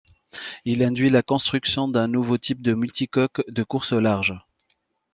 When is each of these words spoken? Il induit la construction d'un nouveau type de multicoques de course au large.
Il 0.65 0.81
induit 0.83 1.11
la 1.11 1.21
construction 1.21 1.87
d'un 1.87 2.07
nouveau 2.07 2.39
type 2.39 2.63
de 2.63 2.73
multicoques 2.73 3.47
de 3.47 3.61
course 3.61 3.91
au 3.93 3.99
large. 3.99 4.33